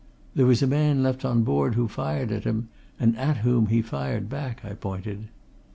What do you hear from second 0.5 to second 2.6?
a man left on board who fired at